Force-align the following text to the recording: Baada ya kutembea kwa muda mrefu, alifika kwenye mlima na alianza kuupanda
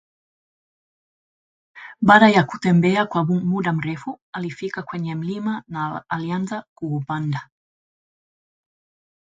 Baada 2.01 2.29
ya 2.29 2.43
kutembea 2.43 3.05
kwa 3.05 3.25
muda 3.25 3.73
mrefu, 3.73 4.19
alifika 4.33 4.83
kwenye 4.83 5.15
mlima 5.15 5.63
na 5.67 6.03
alianza 6.09 6.65
kuupanda 6.75 7.49